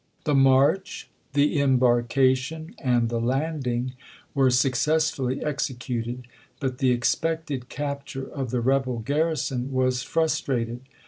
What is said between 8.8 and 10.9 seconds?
garrison was frustrated.